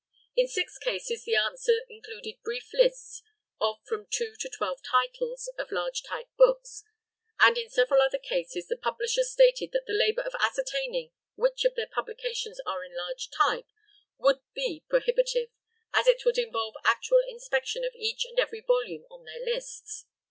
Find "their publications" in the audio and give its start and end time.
11.75-12.59